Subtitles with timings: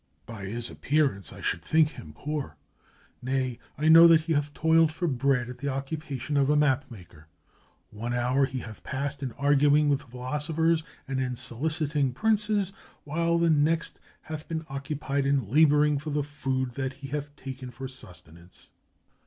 [0.25, 2.57] "By his appearance, I should think him poor—
[3.21, 6.89] nay, I know that he hath toiled for bread at the occupation of a map
[6.89, 7.27] maker.
[7.91, 13.51] One hour he hath passed in arguing with philosophers and in soliciting princes, while the
[13.51, 17.69] next 481 SPAIN hath been occupied in laboring for the food that he hath taken
[17.69, 18.69] for sustenance."